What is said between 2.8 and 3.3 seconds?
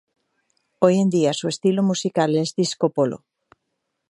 Polo.